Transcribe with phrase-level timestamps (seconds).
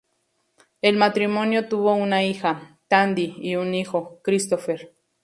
[0.81, 4.95] El matrimonio tuvo una hija, Tandy, y un hijo, Christopher.